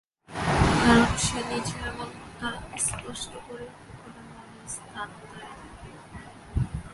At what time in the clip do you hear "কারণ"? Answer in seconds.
0.81-1.11